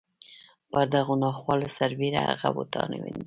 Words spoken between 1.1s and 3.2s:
ناخوالو سربېره هغه وتوانېده.